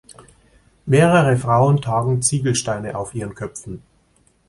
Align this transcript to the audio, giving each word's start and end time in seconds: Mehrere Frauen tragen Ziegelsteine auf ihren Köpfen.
Mehrere 0.87 1.37
Frauen 1.37 1.79
tragen 1.79 2.23
Ziegelsteine 2.23 2.97
auf 2.97 3.13
ihren 3.13 3.35
Köpfen. 3.35 3.83